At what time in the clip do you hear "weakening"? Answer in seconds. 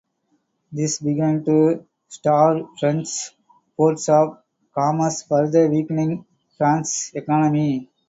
5.69-6.25